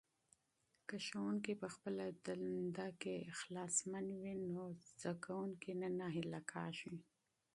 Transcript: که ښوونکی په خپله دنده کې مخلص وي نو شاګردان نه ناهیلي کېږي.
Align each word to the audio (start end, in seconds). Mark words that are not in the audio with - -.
که 0.87 0.95
ښوونکی 1.05 1.53
په 1.61 1.67
خپله 1.75 2.05
دنده 2.25 2.87
کې 3.01 3.15
مخلص 3.29 3.75
وي 4.21 4.35
نو 4.53 4.63
شاګردان 5.01 5.77
نه 5.81 5.87
ناهیلي 5.99 6.41
کېږي. 6.51 6.93